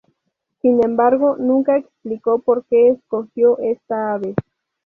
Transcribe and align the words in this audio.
Sin 0.63 0.83
embargo 0.83 1.35
nunca 1.37 1.77
explicó 1.77 2.39
porque 2.39 2.89
escogió 2.89 3.59
esta 3.59 4.13
ave. 4.15 4.33